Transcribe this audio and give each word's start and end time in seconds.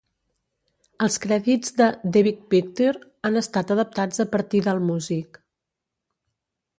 Els 1.07 1.17
crèdits 1.25 1.75
de 1.81 1.89
"The 2.15 2.23
Big 2.27 2.39
Picture" 2.53 3.01
han 3.29 3.37
estat 3.41 3.73
adaptats 3.75 4.23
a 4.23 4.25
partir 4.33 4.63
d'Allmusic. 4.69 5.39